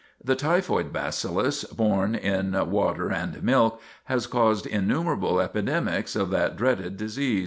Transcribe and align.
The 0.23 0.35
typhoid 0.35 0.91
bacillus, 0.91 1.63
borne 1.63 2.15
in 2.15 2.53
water 2.71 3.11
and 3.11 3.43
milk, 3.43 3.79
has 4.05 4.25
caused 4.25 4.65
innumerable 4.65 5.39
epidemics 5.39 6.15
of 6.15 6.31
that 6.31 6.57
dreaded 6.57 6.97
disease. 6.97 7.39